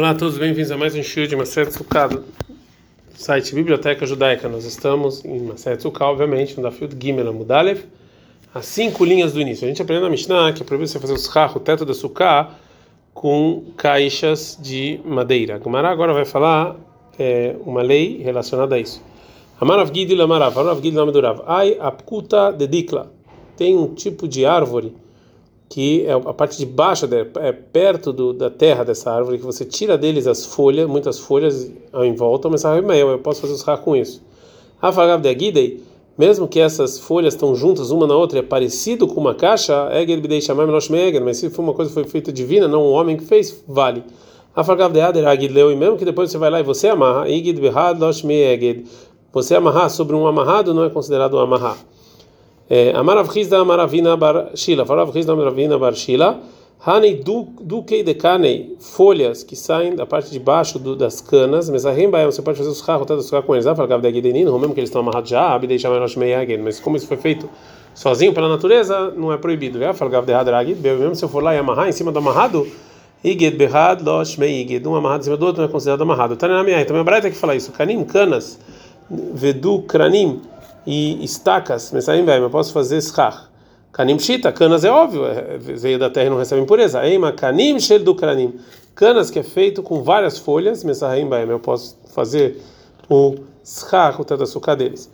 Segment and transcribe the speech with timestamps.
[0.00, 2.24] Olá a todos, bem-vindos a mais um show de Maset Sukkah do
[3.12, 4.48] site Biblioteca Judaica.
[4.48, 7.84] Nós estamos em Maset Sukkah, obviamente, no Dafio Gimel Mudalev,
[8.54, 9.66] as cinco linhas do início.
[9.66, 11.92] A gente aprendeu na Mishnah que é proibido você fazer os carros, o teto da
[11.92, 12.48] Sukkah,
[13.12, 15.56] com caixas de madeira.
[15.56, 16.76] A Gemara agora vai falar
[17.18, 19.02] é, uma lei relacionada a isso.
[19.60, 23.12] Amarav Gidi Lamarav, Amarav Gidi Lamadurav, Ai Apkuta Dedikla.
[23.54, 24.94] Tem um tipo de árvore
[25.70, 29.64] que é a parte de baixo é perto do, da terra dessa árvore, que você
[29.64, 33.94] tira deles as folhas, muitas folhas em volta, mas eu posso fazer os rá com
[33.94, 34.20] isso.
[34.82, 35.80] Afagav de Agidei,
[36.18, 40.20] mesmo que essas folhas estão juntas uma na outra, é parecido com uma caixa, Eged
[40.20, 43.62] bidei chamar mas se for uma coisa foi feita divina, não um homem que fez,
[43.68, 44.02] vale.
[44.56, 47.28] Afagav de Ader Agid leu, e mesmo que depois você vai lá e você amarra,
[47.28, 48.86] Igid behad loshme Eged,
[49.32, 51.78] você amarrar sobre um amarrado não é considerado um amarrar.
[52.94, 56.38] Amarav Chizda Amaravina Bar Shila, Farav Chizda Amaravina Bar Shila,
[56.86, 61.84] Hanei Duque de Canei, folhas que saem da parte de baixo do, das canas, mas
[61.84, 61.92] a
[62.24, 65.02] você pode fazer os carros, tá, com eles, ah, fala Gavdegidenin, mesmo que eles estão
[65.02, 67.50] amarrados já, Abdei Shamarosh Meyaged, mas como isso foi feito
[67.92, 71.58] sozinho pela natureza, não é proibido, já, fala Gavdehadragid, mesmo se eu for lá e
[71.58, 72.66] amarrar em cima do amarrado,
[73.22, 76.38] Iged Behad Losh Meyiged, um amarrado em cima do outro não é considerado amarrado.
[76.40, 78.58] Na minha, também a Braita que fala isso, Canim, canas,
[79.10, 80.40] Vedu Kranim,
[80.86, 83.48] e estacas, Messaim velho, eu posso fazer schach.
[83.92, 87.04] Kanim shita, canas é óbvio, é, veio da terra e não recebe impureza.
[87.06, 88.54] Eima kanim shel do kranim.
[88.94, 92.60] Canas que é feito com várias folhas, Messaim velho, eu posso fazer
[93.08, 95.10] o schach, o tadassukah deles.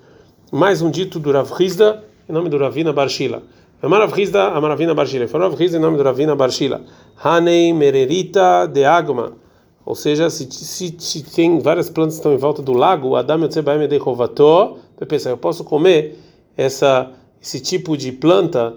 [0.52, 3.42] Mais um dito do Rav Hizda, em nome do Ravina Barshila.
[3.82, 5.28] Amarav Hizda, Amaravina Barshila.
[5.28, 6.82] Foi Rav Hizda em nome do Ravina Barshila.
[7.22, 9.32] Hanei mererita de agma.
[9.84, 13.42] Ou seja, se, se, se, tem várias plantas que estão em volta do lago, Adam
[13.42, 13.86] Yotzebaim
[15.04, 16.18] Pensa, eu posso comer
[16.56, 17.10] essa,
[17.42, 18.74] esse tipo de planta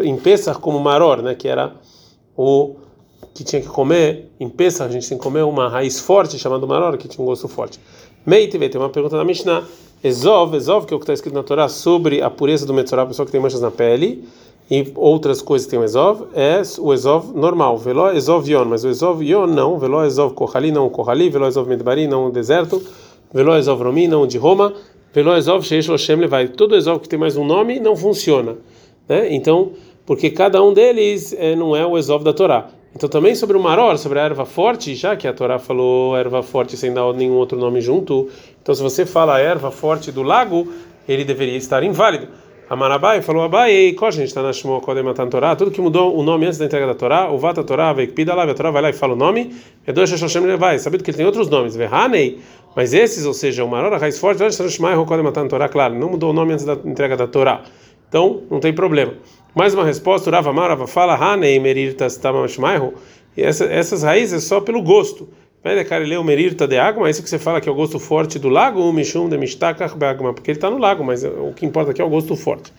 [0.00, 1.74] em Pesach como maror, né, que era
[2.36, 2.76] o
[3.34, 6.66] que tinha que comer em Pesach, a gente tem que comer uma raiz forte chamada
[6.66, 7.80] maror, que tinha um gosto forte.
[8.24, 9.64] Meite, tem uma pergunta na Mishnah.
[10.02, 13.02] Ezov, Ezov, que é o que está escrito na Torá sobre a pureza do Metzorah,
[13.02, 14.28] a pessoa que tem manchas na pele,
[14.70, 18.84] e outras coisas que tem o Ezov, é o Ezov normal, Veló Ezov Yon, mas
[18.84, 22.82] o Ezov Yon não, Veló Ezov Kohali não, Kohali, Veló Ezov Medbari não, deserto,
[23.32, 24.74] Veló Ezov Romi não, de Roma,
[25.16, 26.48] Veló Ezov Sheish Loshem Levai.
[26.48, 28.58] Todo Ezov que tem mais um nome não funciona.
[29.08, 29.34] Né?
[29.34, 29.72] Então,
[30.04, 32.68] porque cada um deles é, não é o Ezov da Torá.
[32.94, 36.42] Então, também sobre o Maror, sobre a erva forte, já que a Torá falou erva
[36.42, 38.28] forte sem dar nenhum outro nome junto,
[38.60, 40.70] então se você fala erva forte do lago,
[41.08, 42.28] ele deveria estar inválido.
[42.68, 46.46] Amarabai falou Abai, gente está na Shmo Kodem Matan Torá, tudo que mudou o nome
[46.46, 48.92] antes da entrega da Torá, o Vata Torá, Veikpida lá, a Torá vai lá e
[48.92, 49.54] fala o nome,
[49.86, 52.40] é dois Shoshem Levai, sabendo que ele tem outros nomes, Vehanei,
[52.74, 54.42] mas esses, ou seja, o Maror, a raiz forte,
[55.68, 57.62] claro, não mudou o nome antes da entrega da Torá.
[58.08, 59.14] Então, não tem problema.
[59.54, 62.94] Mais uma resposta, Rava Marava fala, Hanei Merirtas Tamashmaihu,
[63.36, 65.28] e essa, essas raízes é só pelo gosto.
[65.64, 68.80] Merir Merirta de água, isso que você fala que é o gosto forte do lago,
[68.80, 72.00] o Mishum de Mishtakach Beagma, porque ele está no lago, mas o que importa aqui
[72.00, 72.72] é o gosto forte.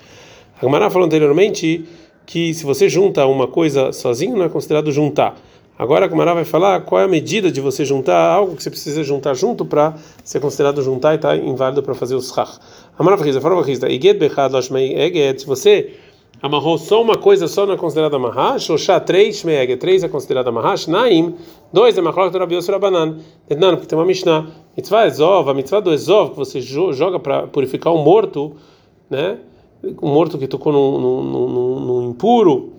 [0.58, 1.86] A Gamara falou anteriormente
[2.26, 5.36] que se você junta uma coisa sozinho, não é considerado juntar.
[5.78, 8.70] Agora a Gamara vai falar qual é a medida de você juntar algo que você
[8.70, 12.58] precisa juntar junto para ser considerado juntar e estar tá inválido para fazer o schach.
[12.96, 13.64] A Gamara fala,
[15.38, 15.94] se você
[16.42, 20.50] amarrou só uma coisa só não é considerada amarrar, Shoshá três, Shmeeg, três é considerada
[20.50, 21.36] amarrar, Shnaim,
[21.74, 23.18] dois é machlok do Rabi Yossi Rabanan,
[23.50, 27.48] Etnan, porque tem uma Mishnah, mitzvah Ezov, a mitzvah do Ezov, que você joga para
[27.48, 28.54] purificar um morto,
[29.10, 29.40] né,
[30.02, 32.74] um morto que tocou no impuro,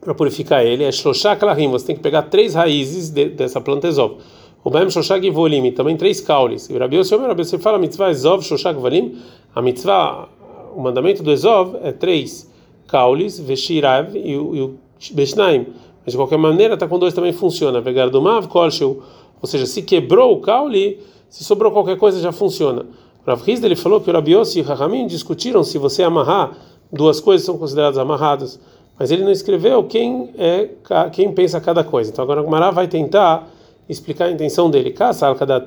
[0.00, 0.84] para purificar ele.
[0.84, 4.18] É Shoshá Klahim, você tem que pegar três raízes de, dessa planta Ezov.
[4.62, 6.70] O Baem Shoshá Givolim, também três caules.
[6.70, 9.18] E o Rabi Yossi, Rabi Yossi fala mitzvah Ezov, Shoshá Givolim,
[9.54, 10.28] a mitzvah,
[10.74, 12.48] o mandamento do Ezov é três
[12.86, 14.74] caules, Veshirav e o
[15.12, 15.66] Beshnaim.
[16.04, 17.80] Mas de qualquer maneira, está com dois também funciona.
[17.80, 19.02] Vegardumav, Kolsheu,
[19.40, 22.86] ou seja, se quebrou o caule, se sobrou qualquer coisa já funciona.
[23.26, 26.56] Rav Hizda ele falou que o Rabi Yossi e Rahamim discutiram se você amarrar
[26.92, 28.60] duas coisas são consideradas amarradas
[28.98, 30.70] mas ele não escreveu quem é
[31.12, 32.10] quem pensa cada coisa.
[32.10, 33.48] Então agora o Mará vai tentar
[33.88, 34.94] explicar a intenção dele.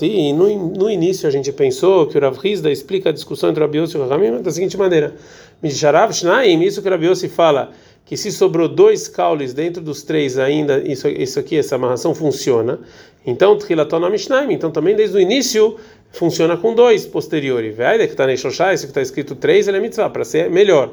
[0.02, 3.66] E no, no início a gente pensou que o Rav explica a discussão entre o
[3.66, 5.16] Rabiossi e o Ramim da seguinte maneira:
[5.62, 7.72] Misharav Shnaim, isso que o Rabiossi fala,
[8.06, 12.80] que se sobrou dois caules dentro dos três ainda, isso, isso aqui, essa amarração funciona.
[13.26, 15.76] Então, Tchilatona Mishnaim, então também desde o início
[16.12, 17.76] funciona com dois posteriores.
[17.76, 20.50] Vai, que está na Shoshá, esse que está escrito três, ele é mitzvah, para ser
[20.50, 20.92] melhor.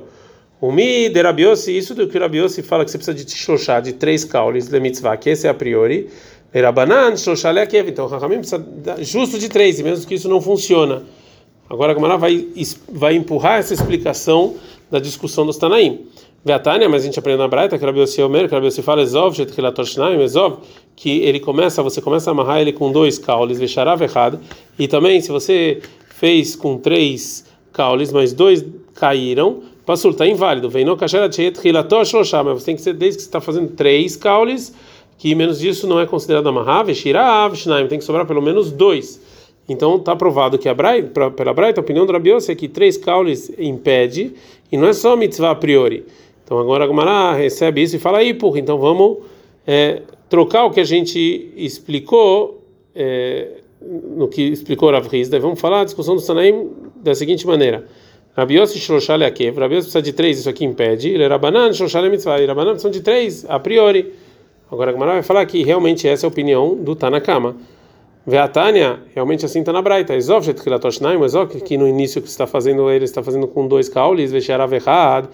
[0.58, 1.20] O mi de
[1.70, 4.80] isso do que o Rabiossi fala que você precisa de tishoshá, de três caules de
[4.80, 6.08] mitzvah, que esse é a priori.
[6.56, 7.90] Erabanan, shoshá leakev.
[7.90, 8.64] Então, Rahamim precisa
[9.00, 11.02] justo de três, e mesmo que isso não funciona.
[11.68, 12.46] Agora a Gamara vai,
[12.90, 14.54] vai empurrar essa explicação
[14.90, 16.06] da discussão dos Tanaim.
[16.44, 19.02] Gatânia, mas a gente aprende na Braita que Rabi Yossi Omer, que Rabi Yossi fala
[19.02, 19.34] Ezov,
[20.94, 24.38] que ele começa, você começa a amarrar ele com dois caules, Vesharav errado,
[24.78, 28.64] e também se você fez com três caules, mas dois
[28.94, 33.22] caíram, Passul, está inválido, vem no Kashera Tchilatoshlosha, mas você tem que ser desde que
[33.22, 34.72] você está fazendo três caules,
[35.18, 39.20] que menos disso não é considerado amarrar, Veshirav, Shnaim, tem que sobrar pelo menos dois.
[39.68, 42.68] Então está provado que a Braita, pela Braita, a opinião do Rabi Yossi é que
[42.68, 44.34] três caules impede,
[44.70, 46.04] e não é só mitzvah a priori.
[46.44, 49.18] Então agora a Gumara recebe isso e fala aí, porra, então vamos
[49.66, 52.62] é, trocar o que a gente explicou,
[52.94, 53.48] é,
[53.80, 57.86] no que explicou Rav Rizda, vamos falar a discussão do Sanaim da seguinte maneira.
[58.36, 61.72] Rabi Yossi Shloshale Akev, Rabi Yossi precisa de três, isso aqui impede, ele era banana,
[61.72, 64.12] Shloshale Mitzvah, e Rabanan são de três, a priori.
[64.70, 67.56] Agora a Gumara vai falar que realmente essa é a opinião do Tanakama.
[68.26, 70.14] Veatânia, realmente assim está na Braita.
[70.14, 74.32] Ezov, Shetkilatoshnaim, Ezov, que no início que está fazendo, ele está fazendo com dois kaulis,
[74.32, 75.28] Vesharav errado.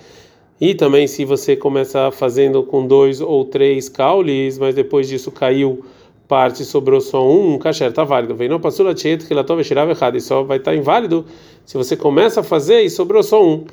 [0.61, 5.83] E também se você começa fazendo com dois ou três caules, mas depois disso caiu
[6.29, 8.35] parte sobrou só um, kasher está válido.
[8.35, 11.27] Vem não passou a tchet que ela tirava errado e só vai estar tá inválido
[11.65, 13.65] se você começa a fazer e sobrou só um.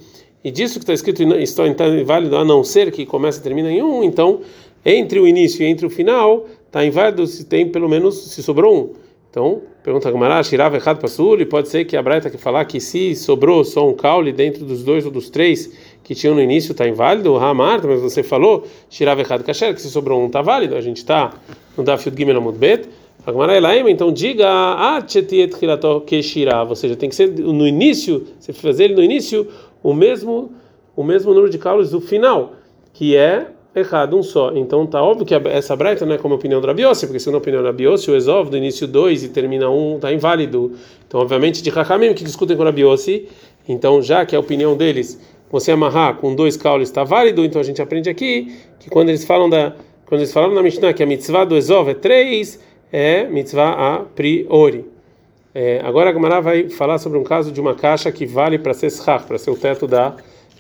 [0.43, 3.81] E disso que está escrito está inválido a não ser que começa e termina em
[3.81, 4.41] um, então
[4.85, 8.75] entre o início e entre o final está inválido se tem pelo menos se sobrou
[8.75, 9.09] um.
[9.29, 12.65] Então, pergunta a Gamara, tirava errado sul, e pode ser que a Braita que falar
[12.65, 15.71] que se sobrou só um caule dentro dos dois ou dos três
[16.03, 19.91] que tinham no início está inválido, Hamar, mas você falou, tirava errado kasher, que se
[19.91, 21.31] sobrou um está válido, a gente está
[21.77, 22.89] no Dafyud Gimel Amud Bet,
[23.23, 26.03] a Gemara Elaim, então diga, ah, chetiet hilato
[26.67, 29.47] ou seja, tem que ser no início, você fazer ele no início,
[29.83, 30.51] o mesmo,
[30.95, 32.53] o mesmo número de caules do final,
[32.93, 34.51] que é errado, um só.
[34.55, 37.35] Então tá óbvio que essa braita não é como a opinião do Rabiossi, porque segundo
[37.35, 40.73] a opinião do Rabiossi, o Ezov do início 2 e termina 1 um, tá inválido.
[41.07, 43.27] Então, obviamente, de Hakamim que discutem com o Rabiossi,
[43.67, 45.19] então já que a opinião deles
[45.51, 49.25] você amarrar com dois caules está válido, então a gente aprende aqui que quando eles
[49.25, 49.73] falam da
[50.05, 52.59] quando eles falaram na Mishnah que a mitzvah do Ezov é três,
[52.91, 54.85] é mitzvah a priori.
[55.53, 58.73] É, agora a Gamara vai falar sobre um caso de uma caixa que vale para
[58.73, 58.91] ser
[59.27, 60.15] para ser o teto da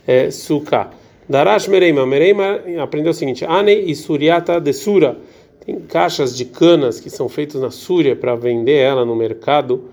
[0.05, 0.91] é, sukkah.
[1.29, 2.05] Darash Mereima.
[2.07, 5.17] Mereima aprendeu o seguinte: Ane e Suriata de Sura.
[5.63, 9.83] Tem caixas de canas que são feitas na Súria para vender ela no mercado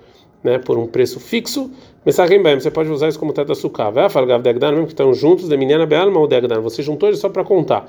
[0.43, 1.71] né, por um preço fixo.
[2.05, 3.91] Mensagem bem, você pode usar isso como teto açúcar.
[3.91, 6.61] Vai falar Degdan, mesmo que estão juntos, de menina Bealma ou Degdan.
[6.61, 7.87] Você juntou eles só para contar.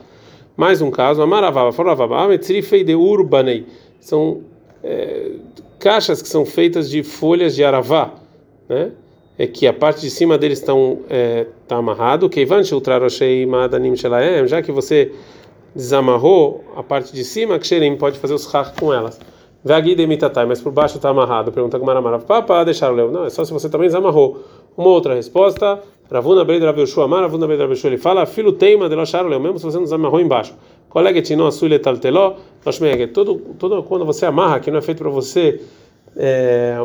[0.57, 3.67] Mais um caso, Amaravava, Foravava, Metzrifei de Urbanei.
[3.99, 4.41] São
[4.83, 5.33] é,
[5.79, 8.15] caixas que são feitas de folhas de aravá,
[8.67, 8.91] né?
[9.37, 12.29] É que a parte de cima deles estão é, tá amarrado,
[14.47, 15.11] já que você
[15.75, 19.19] desamarrou a parte de cima, que pode fazer os rach com elas.
[20.47, 21.51] Mas por baixo está amarrado.
[21.51, 22.19] Pergunta com Maramara.
[22.19, 24.43] Papá, deixar o Não, é só se você também desamarrou.
[24.75, 25.79] Uma outra resposta.
[26.09, 27.87] Ravuna Breid Ravelshu Amar, Ravuna Breid Ravelshu.
[27.87, 30.53] Ele fala, filo teima de Lochar Leu, mesmo se você não desamarrou embaixo.
[30.89, 32.35] Colega Tino Asule Talteló,
[32.65, 33.07] Loshmeg.
[33.07, 35.61] Todo, todo, quando você amarra, que não é feito para você,
[36.15, 36.81] é,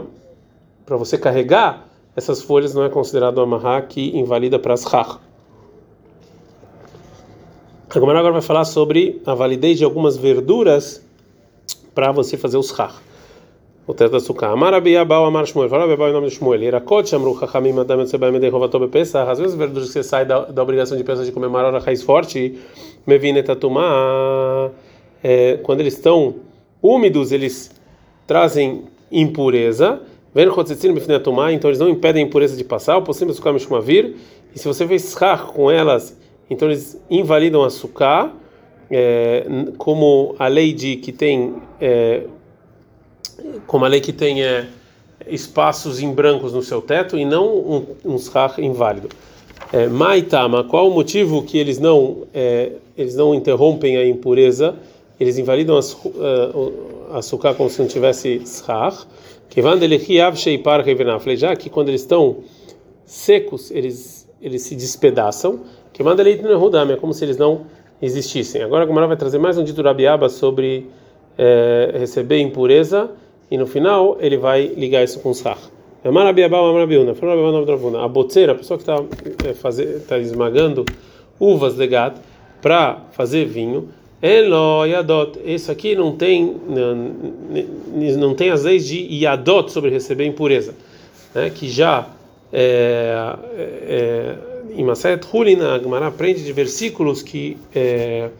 [0.84, 5.18] para você carregar, essas folhas não é considerado amarrar que invalida para as rach.
[7.88, 11.04] A agora vai falar sobre a validez de algumas verduras
[11.94, 12.94] para você fazer os rach.
[13.84, 14.52] O teto da sukkah.
[14.52, 15.68] Amar Abiyabal, Amar Shmuel.
[15.68, 16.62] Fala Abiyabal em nome de Shmuel.
[16.62, 19.28] Irakot Shamru Chachamim Adam Etzebay Medei Rovato Bepesach.
[19.28, 22.00] Às vezes verduras que você sai da, da obrigação de pesar de comer marora raiz
[22.00, 22.60] forte,
[23.04, 24.70] Mevine Tatumá,
[25.22, 26.36] é, quando eles estão
[26.80, 27.72] úmidos, eles
[28.24, 30.00] trazem impureza.
[31.52, 34.16] Então eles não impedem a impureza de passar, o possível açúcar vir.
[34.54, 36.16] E se você fez schach com elas,
[36.48, 38.32] então eles invalidam açúcar,
[38.90, 39.46] é,
[39.78, 42.24] como a lei de que tem, é,
[43.66, 44.66] como a lei que tem é,
[45.26, 49.08] espaços em brancos no seu teto e não um, um schach inválido.
[49.72, 54.76] É, Maitama, qual o motivo que eles não é, eles não interrompem a impureza?
[55.18, 59.06] Eles invalidam uh, açúcar como se não tivesse schach
[61.36, 62.38] já que quando eles estão
[63.04, 65.60] secos, eles, eles se despedaçam.
[65.92, 66.22] Que manda
[66.94, 67.66] é como se eles não
[68.00, 68.62] existissem.
[68.62, 70.86] Agora a Gomara vai trazer mais um dito Rabiaba sobre
[71.36, 73.10] é, receber impureza
[73.50, 75.58] e no final ele vai ligar isso com Sach.
[78.02, 79.04] A boteira, a pessoa que está
[79.82, 80.84] é, tá esmagando
[81.38, 82.20] uvas de gato
[82.60, 83.88] para fazer vinho,
[84.22, 85.40] Elo Yadot.
[85.44, 86.94] Isso aqui não tem não,
[88.18, 90.74] não tem as leis de Yadot sobre receber impureza,
[91.34, 91.50] né?
[91.50, 92.08] Que já
[92.52, 94.34] é, é,
[94.70, 98.30] em Maset Hulina, a Gemara aprende de versículos que é,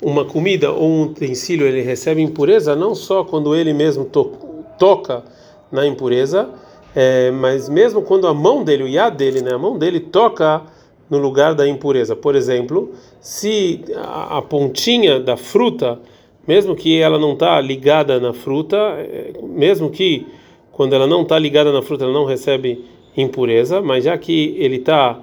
[0.00, 4.32] uma comida ou um utensílio ele recebe impureza não só quando ele mesmo to,
[4.78, 5.22] toca
[5.70, 6.50] na impureza,
[6.94, 10.62] é, mas mesmo quando a mão dele, o yad dele, né, a mão dele toca
[11.08, 12.16] no lugar da impureza.
[12.16, 16.00] Por exemplo, se a, pontinha da fruta,
[16.46, 20.26] mesmo que ela não está ligada na fruta, é, mesmo que
[20.72, 22.84] quando ela não está ligada na fruta ela não recebe
[23.16, 25.20] impureza, mas já que ele está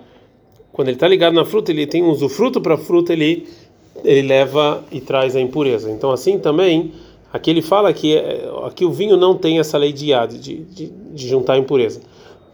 [0.72, 3.46] quando ele está ligado na fruta, ele tem usufruto para a fruta, ele,
[4.02, 5.92] ele leva e traz a impureza.
[5.92, 6.94] Então, assim também,
[7.34, 8.18] aqui ele fala que
[8.66, 12.00] aqui o vinho não tem essa lei de yad, de, de, de juntar a impureza.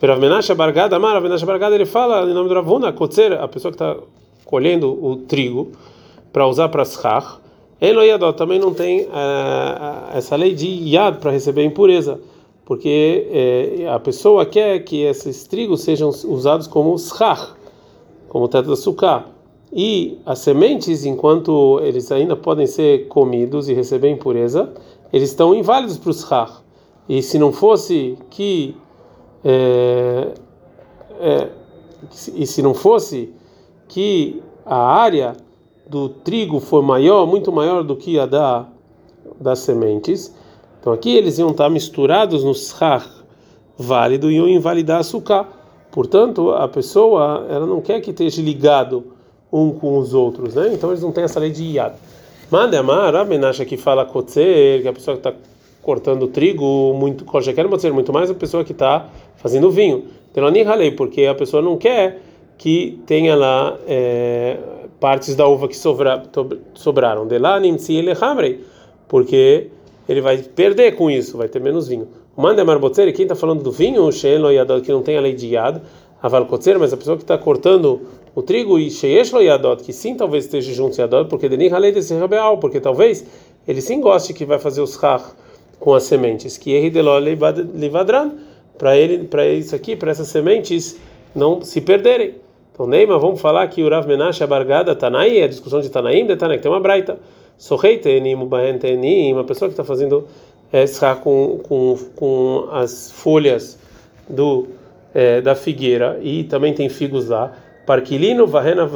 [0.02, 3.96] Ravmenasha Bargada, Amar, Ravmenasha Bargada, ele fala em nome do Ravuna, a pessoa que está
[4.46, 5.72] colhendo o trigo
[6.32, 7.40] para usar para schach,
[7.82, 9.10] Eloyadot também não tem uh,
[10.14, 12.20] essa lei de yad para receber impureza,
[12.64, 17.54] porque uh, a pessoa quer que esses trigos sejam usados como schach,
[18.30, 19.26] como teto da sucá.
[19.74, 24.74] E as sementes, enquanto eles ainda podem ser comidos e receber impureza,
[25.12, 26.64] eles estão inválidos para o.
[27.10, 28.76] E se não fosse que
[32.36, 33.34] e se não fosse
[33.88, 35.36] que a área
[35.88, 38.68] do trigo for maior, muito maior do que a da
[39.40, 40.34] das sementes,
[40.80, 43.10] então aqui eles iam estar misturados no schach
[43.78, 45.48] válido e iam invalidar açúcar.
[45.92, 49.04] Portanto, a pessoa ela não quer que esteja ligado
[49.52, 50.72] um com os outros, né?
[50.74, 51.96] Então eles não têm essa lei de iad.
[52.52, 55.34] Manda amar, a menacha que fala kotzer, que a pessoa que está
[55.82, 60.06] cortando trigo, muito quer pode ser muito mais a pessoa que está fazendo vinho.
[60.34, 62.22] Teloni ralei, porque a pessoa não quer
[62.58, 64.58] que tenha lá é,
[65.00, 66.24] partes da uva que sobra,
[66.74, 67.28] sobraram.
[67.28, 68.12] De lá nimtsi ele
[69.08, 69.70] porque
[70.08, 72.08] ele vai perder com isso, vai ter menos vinho.
[72.36, 75.48] Manda marbotzer, quem está falando do vinho, sheelo yadot, que não tem a lei de
[75.48, 75.82] yad,
[76.80, 78.02] mas a pessoa que está cortando
[78.34, 82.14] o trigo e sheyeshlo yadot, que sim talvez esteja junto yadot, porque deni halei desse
[82.16, 83.26] rabeal, porque talvez
[83.68, 85.24] ele sim goste que vai fazer os rach
[85.80, 88.32] com as sementes, que errideló livadran,
[88.78, 90.98] para ele, para isso aqui, para essas sementes
[91.34, 92.36] não se perderem.
[92.76, 96.36] Então, Neymar, vamos falar que o Rav Menashe Bargada Tanai, a discussão de Tanaim, de
[96.36, 97.18] Tanaim, que tem uma braita.
[97.58, 100.28] Sorrei tenim, ubahen tenim, uma pessoa que está fazendo
[100.74, 103.80] esra com, com, com as folhas
[104.28, 104.68] do
[105.14, 107.54] é, da figueira e também tem figos lá.
[107.86, 108.90] Parquilino varrena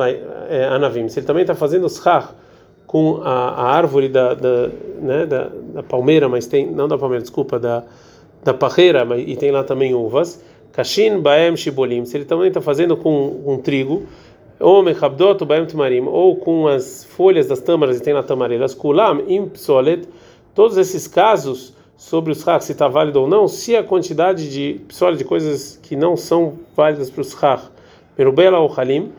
[0.49, 1.07] é, anavim.
[1.07, 2.33] Se ele também está fazendo schach
[2.85, 4.69] com a, a árvore da, da,
[4.99, 7.85] né, da, da, palmeira, mas tem não da palmeira, desculpa, da
[8.43, 10.43] da parreira, mas e tem lá também uvas.
[10.71, 12.05] Kashin baem shibolim.
[12.05, 14.03] Se ele também está fazendo com, com trigo,
[14.59, 19.23] ou mechabdot baem tamarim, ou com as folhas das tâmaras e tem lá tamareiras, kulam
[19.27, 20.07] im psolet
[20.53, 24.79] todos esses casos sobre os hach, se está válido ou não, se a quantidade de
[24.87, 27.63] psola de coisas que não são válidas para os hach,
[28.17, 29.11] merubela ou halim,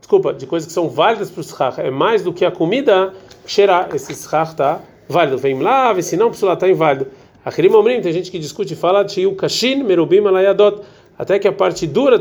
[0.00, 3.12] desculpa, de coisas que são válidas para os hach, é mais do que a comida,
[3.46, 5.36] cheirar, esse hach está válido.
[5.38, 7.06] Vem lá, se não, psola está inválido.
[7.44, 10.80] Achirim Omrim, tem gente que discute e fala o kashin merubim alayadot,
[11.18, 12.20] até que a parte dura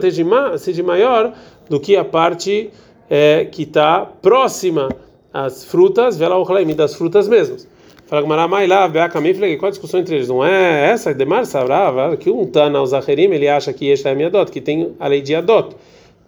[0.58, 1.34] seja maior
[1.70, 2.72] do que a parte
[3.10, 4.90] é, que está próxima
[5.34, 7.68] às frutas, vela o das frutas mesmas.
[8.12, 10.28] Fala Gmará, mai lá, Beakamim, falei, qual a discussão entre eles?
[10.28, 14.06] Não é essa, Demar Sabrava, que um Tana, tá os Acherim, ele acha que este
[14.08, 15.76] é a minha dot, que tem a lei de Adot,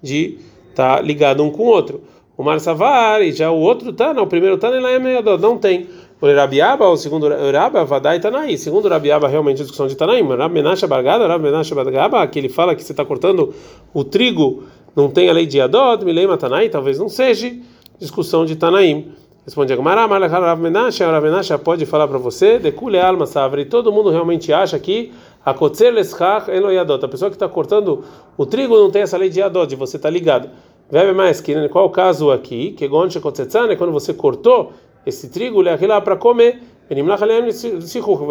[0.01, 0.37] de
[0.69, 2.01] estar tá ligado um com o outro.
[2.37, 5.21] O Mar Savar, e já o outro Tana, o primeiro Tana, ele é a minha
[5.21, 5.89] dot, não tem.
[6.23, 8.57] O Rabiaba, o segundo Rabiaba, Vadai Tanaí.
[8.57, 10.25] Segundo Rabiaba, realmente a discussão de Tanaim.
[10.25, 13.53] Rab Menashe Bargada, Rab Menashe Bargaba, que ele fala que você está cortando
[13.93, 14.63] o trigo,
[14.95, 17.53] não tem a lei de Adot, Milema Tanaí, talvez não seja
[17.99, 19.11] discussão de Tanaim.
[19.43, 24.09] Responde Agmará, Rav Menashe, Rav Menashe pode falar para você, Decule alma savre, todo mundo
[24.09, 25.11] realmente acha que
[25.45, 28.01] a Kotzer Leschach Eloyadot, a pessoa que está cortando
[28.37, 30.49] o trigo não tem essa lei de Adot, você está ligado.
[30.89, 32.71] Vebe mais que qual o caso aqui?
[32.71, 34.71] Que gonche kotzetzane, quando você cortou
[35.05, 36.61] esse trigo, ele lá para comer.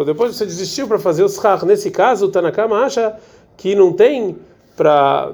[0.05, 1.65] Depois você desistiu para fazer o schach.
[1.65, 3.15] Nesse caso, o Tanakama acha
[3.57, 4.37] que não tem
[4.75, 5.31] para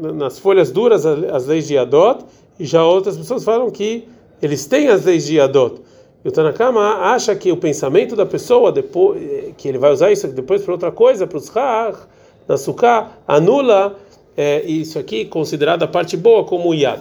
[0.00, 2.24] nas folhas duras as leis de Adot,
[2.58, 4.06] e já outras pessoas falam que
[4.40, 5.80] eles têm as leis de Adot.
[6.24, 9.20] E o Tanakama acha que o pensamento da pessoa, depois,
[9.56, 11.96] que ele vai usar isso depois para outra coisa, para os Hach,
[12.46, 13.96] na Sukkah, anula
[14.36, 17.00] é, isso aqui, considerada a parte boa como Yad.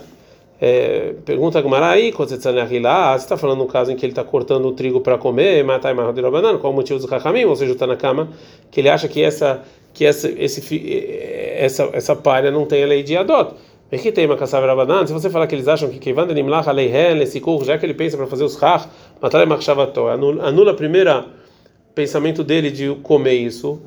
[0.60, 4.72] É, pergunta Gumara aí, você está falando no caso em que ele está cortando o
[4.72, 5.94] trigo para comer, matar e
[6.32, 7.46] banana, qual o motivo do Hakamim?
[7.46, 8.30] Ou seja, está na cama,
[8.72, 9.62] que ele acha que essa
[9.94, 10.62] que essa esse
[11.58, 13.54] essa essa palha não tem a lei de Adot.
[13.92, 14.68] Aqui tem uma caçava
[15.08, 18.18] se você falar que eles acham que Kevan Nimlach Aleihen, esse já que ele pensa
[18.18, 18.86] para fazer os Hach,
[19.22, 21.26] matar e Machshavato, anula a primeira
[21.96, 23.82] pensamento dele de comer isso.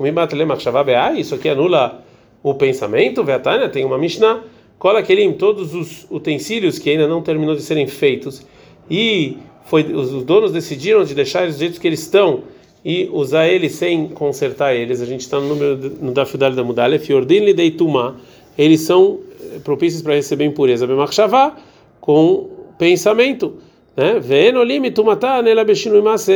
[1.17, 2.03] Isso aqui anula
[2.43, 3.23] o pensamento.
[3.23, 4.41] Vetania tem uma Mishnah
[4.81, 8.43] cola aquele todos os utensílios que ainda não terminou de serem feitos
[8.89, 12.39] e foi os donos decidiram de deixar eles do jeito que eles estão
[12.83, 14.99] e usar eles sem consertar eles.
[14.99, 18.15] A gente está no número no da Fidal da Mudalef, Fiordin li deituma,
[18.57, 19.19] eles são
[19.63, 20.87] propícios para receber impureza.
[20.87, 21.55] Bemachshavá,
[21.99, 23.57] com pensamento.
[23.95, 24.19] Né?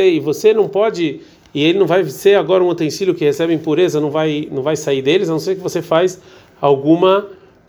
[0.06, 1.20] E você não pode,
[1.52, 4.76] e ele não vai ser agora um utensílio que recebe impureza, não vai, não vai
[4.76, 6.20] sair deles, a não ser que você faz
[6.60, 7.26] alguma,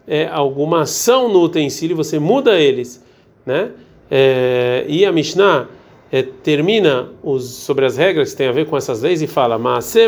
[0.07, 3.03] é, alguma ação no utensílio, você muda eles.
[3.45, 3.71] Né?
[4.09, 5.67] É, e a Mishnah
[6.11, 9.59] é, termina os, sobre as regras que tem a ver com essas leis e fala:
[9.81, 10.07] Se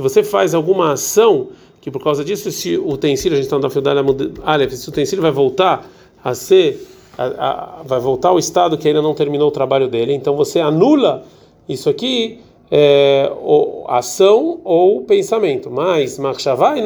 [0.00, 1.48] você faz alguma ação
[1.84, 4.02] que por causa disso esse utensílio, a gente está no Fiodalha
[4.42, 5.86] Aleph, esse utensílio vai voltar
[6.24, 6.82] a ser,
[7.18, 10.60] a, a, vai voltar ao estado que ainda não terminou o trabalho dele, então você
[10.60, 11.26] anula
[11.68, 12.40] isso aqui,
[12.70, 15.70] é, ou, ação ou pensamento.
[15.70, 16.82] Mas, Machshavá e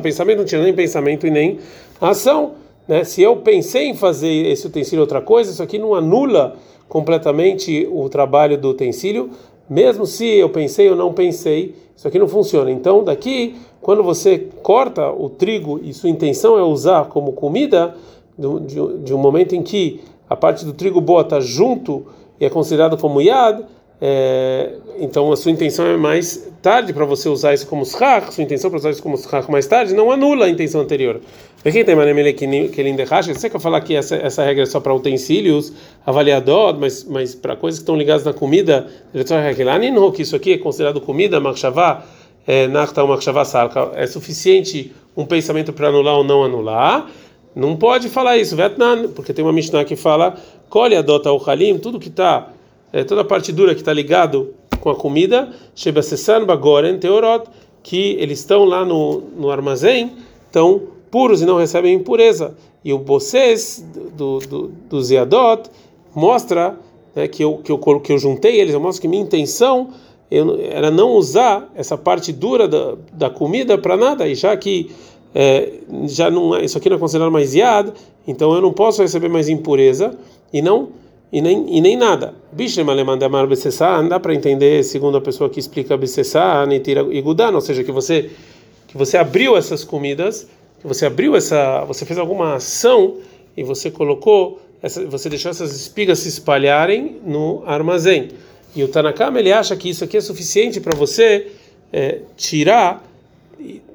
[0.00, 1.58] pensamento não tinha nem pensamento e nem
[2.00, 2.52] ação.
[2.86, 3.04] Né?
[3.04, 6.56] Se eu pensei em fazer esse utensílio outra coisa, isso aqui não anula
[6.88, 9.30] completamente o trabalho do utensílio,
[9.68, 12.70] mesmo se eu pensei ou não pensei, isso aqui não funciona.
[12.70, 17.94] Então, daqui, quando você corta o trigo e sua intenção é usar como comida,
[18.36, 22.04] de, um momento em que a parte do trigo boa está junto
[22.40, 23.64] e é considerado como yad,
[24.04, 28.42] é, então a sua intenção é mais tarde para você usar isso como schach, sua
[28.42, 31.20] intenção para usar isso como schach mais tarde não anula a intenção anterior.
[31.64, 33.32] Aqui tem manemele que ele derracha.
[33.32, 35.72] Você quer falar que essa, essa regra é só para utensílios,
[36.04, 38.88] avaliador, mas, mas para coisas que estão ligadas na comida,
[40.12, 42.04] que isso aqui é considerado comida, marchavá,
[42.44, 47.08] é, nachta marchavá sarka, é suficiente um pensamento para anular ou não anular.
[47.54, 48.56] Não pode falar isso,
[49.14, 50.34] porque tem uma Mishnah que fala,
[50.68, 52.48] colhe adota o halim, tudo que está
[52.92, 57.46] é, toda a parte dura que está ligado com a comida, Shebasessan Bagoren Teorot,
[57.82, 60.12] que eles estão lá no, no armazém,
[60.46, 62.56] estão puros e não recebem impureza.
[62.84, 63.84] E o Bosses
[64.16, 65.70] do, do, do Ziadot
[66.14, 66.78] mostra
[67.14, 69.90] né, que, eu, que, eu, que eu juntei eles, eu mostro que minha intenção
[70.30, 74.90] eu, era não usar essa parte dura da, da comida para nada, e já que
[75.34, 77.92] é, já não é, isso aqui não é considerado mais Yad,
[78.26, 80.16] então eu não posso receber mais impureza
[80.52, 80.88] e não
[81.32, 82.34] e nem, e nem nada.
[82.52, 87.52] Bishrem alemandamar besessan, dá para entender, segundo a pessoa que explica besessan e tira igudan,
[87.52, 88.30] ou seja, que você
[88.92, 90.46] que você abriu essas comidas,
[90.78, 93.16] que você abriu essa, você fez alguma ação
[93.56, 98.28] e você colocou, essa, você deixou essas espigas se espalharem no armazém.
[98.76, 101.52] E o Tanakama ele acha que isso aqui é suficiente para você
[101.90, 103.02] é, tirar,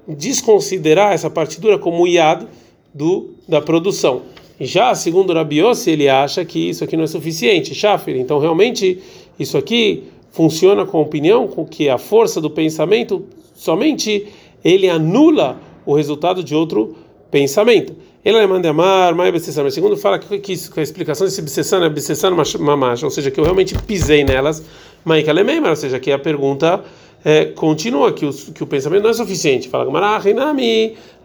[0.07, 2.47] desconsiderar essa partidura como iad
[2.91, 4.23] do da produção.
[4.59, 7.75] Já segundo Rabiossi, ele acha que isso aqui não é suficiente.
[7.75, 8.99] Shafir, então realmente
[9.39, 14.27] isso aqui funciona com a opinião com que a força do pensamento somente
[14.63, 16.95] ele anula o resultado de outro
[17.31, 17.95] pensamento.
[18.25, 19.31] Ele é manda amar, mais
[19.63, 23.31] mas segundo fala que, que, que a explicação desse bessessana é bessessana mamacha, ou seja,
[23.31, 24.63] que eu realmente pisei nelas,
[25.05, 25.31] maika
[25.69, 26.83] ou seja, que a pergunta
[27.23, 29.69] é, continua que o, que o pensamento não é suficiente.
[29.69, 29.85] Fala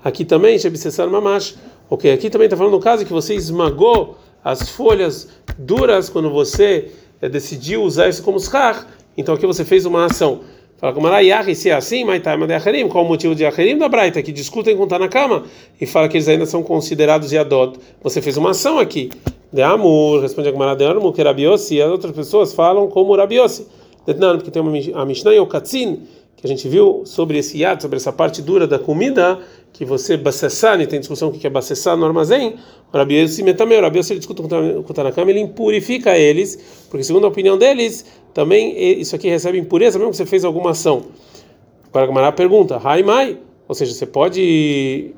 [0.05, 1.57] aqui também, bessessana mamacha
[1.93, 5.29] Ok, aqui também está falando no caso que você esmagou as folhas
[5.59, 8.87] duras quando você é, decidiu usar isso como schar.
[9.15, 10.41] Então aqui você fez uma ação.
[10.79, 13.77] Fala como Arayahi, se é assim, mas tá, de Acherim, qual o motivo de Acherim
[13.77, 14.23] da Braita?
[14.23, 15.45] Que discutem com na cama
[15.79, 17.79] e fala que eles ainda são considerados Yadod.
[18.03, 19.11] Você fez uma ação aqui.
[19.53, 23.67] De Amor, responde a Gemara de Amor, que Rabiossi, as outras pessoas falam como Rabiossi.
[24.07, 26.01] Porque tem uma, a Mishnah e o Katzin,
[26.43, 29.39] que a gente viu sobre esse yad, sobre essa parte dura da comida,
[29.73, 32.57] que você bacessar, tem discussão o que é bacessar no armazém,
[32.93, 36.59] o Rabi Yossi também, o Rabi ele discute com o Tanakama, ele impurifica eles,
[36.91, 40.73] porque segundo a opinião deles, também isso aqui recebe impureza, mesmo que você fez alguma
[40.73, 41.05] ação.
[41.95, 45.15] Agora a pergunta, Haimai, ou seja, você pode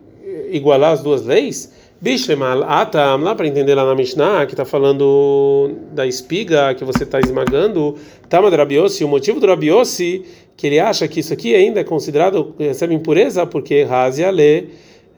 [0.51, 1.73] igualar as duas leis?
[2.01, 7.05] Bishlemal Atam, lá para entender lá na Mishnah, que está falando da espiga que você
[7.05, 7.97] está esmagando,
[8.29, 10.25] Tama do Rabiossi, o motivo do Rabiossi,
[10.57, 14.67] que ele acha que isso aqui ainda é considerado, recebe impureza, porque Razia lê,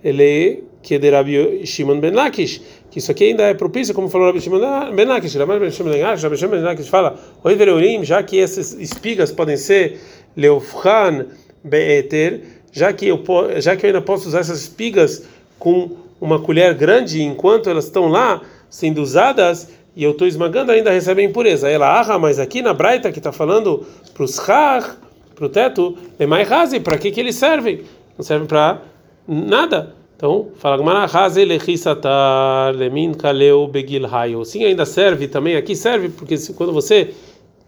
[0.04, 4.28] ele que de Rabi Shimon Ben Lakish, que isso aqui ainda é propício, como falou
[4.28, 4.60] Rabi Shimon
[4.94, 9.98] Ben Lakish, Rabi Shimon Ben Lakish fala, Oi Vereurim, já que essas espigas podem ser
[10.36, 11.26] Leofran
[11.64, 13.20] Beeter, já que eu
[13.58, 15.24] já que eu ainda posso usar essas espigas
[15.58, 20.90] com uma colher grande enquanto elas estão lá sendo usadas e eu estou esmagando ainda
[20.90, 21.68] recebe impureza.
[21.68, 24.96] Ela arra, mas aqui na Braita que está falando para os har,
[25.34, 27.82] para o teto, é mais razi, para que que eles servem?
[28.16, 28.82] Não servem para
[29.26, 29.94] nada.
[30.16, 34.44] Então, fala Gmara razi lechisatar lemin kaleu begil hayo.
[34.46, 35.56] Sim, ainda serve também.
[35.56, 37.14] Aqui serve porque quando você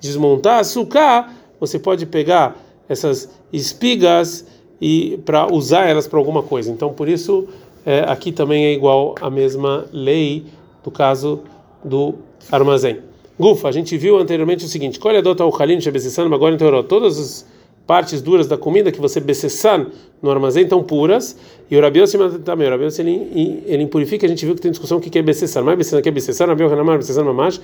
[0.00, 1.30] desmontar açúcar,
[1.60, 2.56] você pode pegar
[2.88, 4.46] essas espigas
[4.80, 6.70] e para usar elas para alguma coisa.
[6.70, 7.48] Então, por isso
[7.88, 10.44] é, aqui também é igual a mesma lei
[10.84, 11.40] do caso
[11.82, 12.16] do
[12.52, 12.98] armazém.
[13.40, 16.82] Gufa, a gente viu anteriormente o seguinte: Colhe adota o Halim Shebesissan, agora em Teoró,
[16.82, 17.46] todas as
[17.88, 19.86] partes duras da comida que você becessan
[20.20, 21.38] no armazém estão puras.
[21.70, 22.00] E o Rabi
[22.44, 25.22] também o Rabi ele, ele impurifica a gente viu que tem discussão o que é
[25.22, 25.62] becessan.
[25.62, 27.58] Mas becessan que é becessan Rabi Hanamar becessan mamash.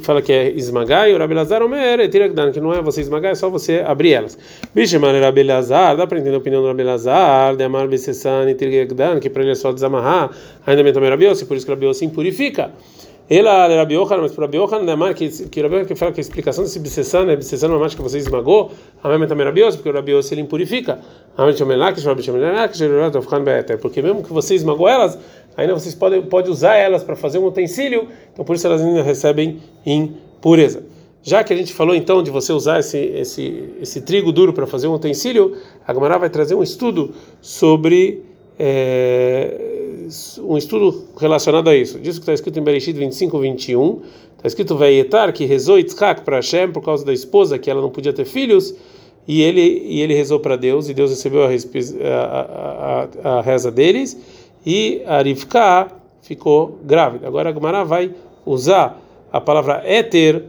[0.00, 3.30] Fala que é esmagar e o Rabi Lazar omer é que não é você esmagar
[3.30, 4.36] é só você abrir elas.
[4.74, 6.82] Bicho mano Rabi Lazar dá para entender a opinião do Rabi
[7.56, 10.30] de amar e tirgdan que para ele é só desamarrar.
[10.66, 11.08] Ainda bem também
[11.46, 12.72] por isso que Rabi se impurifica
[13.38, 16.64] ela era Biohan, mas para Biohan, né, que que Rabi que fala que a explicação
[16.64, 18.70] desse bicessano é bicessano uma que você esmagou,
[19.02, 20.98] a mesma também Rabios, porque o Rabios ele impurifica.
[21.36, 24.88] A mesma que Rabi também lá que Rabi ficando better, porque mesmo que você esmagou
[24.88, 25.18] elas,
[25.56, 29.02] ainda vocês podem pode usar elas para fazer um utensílio, então por isso elas ainda
[29.02, 30.84] recebem impureza.
[31.22, 34.66] Já que a gente falou então de você usar esse esse esse trigo duro para
[34.66, 38.24] fazer um utensílio, a Gemara vai trazer um estudo sobre
[38.58, 39.81] é,
[40.40, 41.98] um estudo relacionado a isso.
[41.98, 44.02] Diz que está escrito em Bereshit 25, 21.
[44.36, 47.90] Está escrito Veietar, que rezou Yitzhak para Hashem por causa da esposa, que ela não
[47.90, 48.74] podia ter filhos,
[49.26, 53.70] e ele, e ele rezou para Deus, e Deus recebeu a, a, a, a reza
[53.70, 54.18] deles,
[54.66, 55.88] e a Rivka
[56.22, 57.26] ficou grávida.
[57.26, 58.10] Agora a Gemara vai
[58.44, 59.00] usar
[59.32, 60.44] a palavra éter,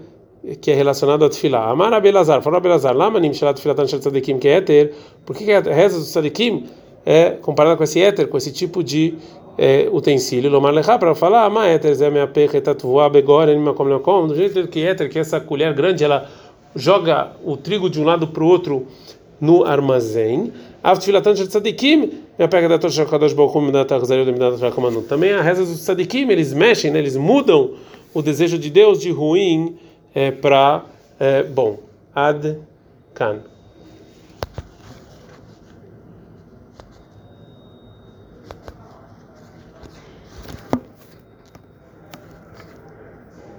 [0.60, 1.70] que é relacionado a Tfilah.
[1.70, 4.94] Amar Abelazar, falou Abelazar, lá manim shalat Tfilatan Shal Tzadikim, que é éter,
[5.26, 6.66] por que, a reza dos Tzadikim
[7.06, 9.16] é comparada com esse éter, com esse tipo de
[9.58, 14.00] é, utensílio, lomar lechá, para falar, ama éter, zé minha perra, tatuá, begora, anima como
[14.00, 16.30] como, do jeito que éter, que essa colher grande, ela
[16.76, 18.88] joga o trigo de um lado para o outro
[19.39, 20.52] no armazém.
[25.08, 27.00] Também a reza dos tzadikim, eles mexem, né?
[27.00, 27.72] eles mudam
[28.13, 29.76] o desejo de Deus de ruim
[30.13, 30.86] é, para
[31.20, 31.80] é, bom.
[32.16, 32.58] Ad
[33.13, 33.53] kan.